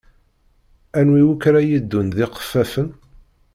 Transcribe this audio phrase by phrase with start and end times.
[0.99, 2.89] Anwi akk ara yeddun d iqeffafen?